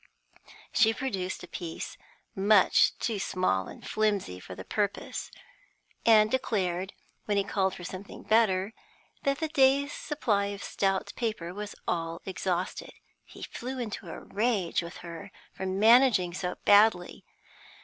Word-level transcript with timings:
She 0.71 0.95
produced 0.95 1.43
a 1.43 1.47
piece 1.47 1.95
much 2.33 2.97
too 2.97 3.19
small 3.19 3.67
and 3.67 3.87
flimsy 3.87 4.39
for 4.39 4.55
the 4.55 4.63
purpose, 4.65 5.29
and 6.07 6.31
declared, 6.31 6.93
when 7.25 7.37
he 7.37 7.43
called 7.43 7.75
for 7.75 7.83
something 7.83 8.23
better, 8.23 8.73
that 9.21 9.37
the 9.37 9.47
day's 9.47 9.93
supply 9.93 10.45
of 10.47 10.63
stout 10.63 11.13
paper 11.15 11.53
was 11.53 11.75
all 11.87 12.19
exhausted. 12.25 12.93
He 13.25 13.43
flew 13.43 13.77
into 13.77 14.09
a 14.09 14.19
rage 14.21 14.81
with 14.81 14.97
her 15.05 15.31
for 15.53 15.67
managing 15.67 16.33
so 16.33 16.55
badly. 16.65 17.23